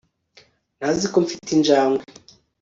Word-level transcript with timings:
Ntazi 0.77 1.05
ko 1.13 1.17
mfite 1.25 1.49
injangwe 1.57 2.01